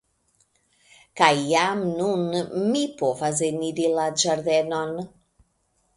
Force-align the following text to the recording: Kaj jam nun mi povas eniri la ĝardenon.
Kaj 1.19 1.29
jam 1.49 1.83
nun 1.99 2.25
mi 2.71 2.81
povas 3.03 3.45
eniri 3.51 3.87
la 4.01 4.11
ĝardenon. 4.23 4.99